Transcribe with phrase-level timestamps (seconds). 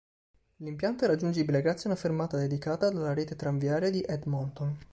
[0.55, 4.75] L'impianto è raggiungibile grazie a una fermata dedicata della Rete tranviaria di Edmonton.